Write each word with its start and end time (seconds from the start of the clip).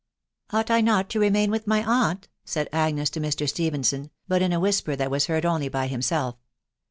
"Ought 0.49 0.71
I 0.71 0.81
not 0.81 1.11
to 1.11 1.19
remain 1.19 1.51
with 1.51 1.67
my 1.67 1.83
aunt?" 1.83 2.27
said 2.43 2.67
Agnes 2.73 3.11
to 3.11 3.19
Mr. 3.19 3.47
Stephenson, 3.47 4.09
but 4.27 4.41
in 4.41 4.51
a 4.51 4.59
whisper 4.59 4.95
that 4.95 5.11
was 5.11 5.27
heard 5.27 5.45
only 5.45 5.69
by 5.69 5.85
himself. 5.85 6.37